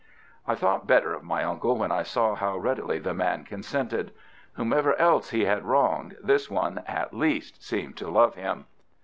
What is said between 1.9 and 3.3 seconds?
I saw how readily the